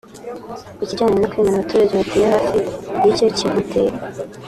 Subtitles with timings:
[0.77, 2.59] Ku kijyanye no kwimura abaturage batuye hafi
[3.03, 3.95] y’icyo kimpoteri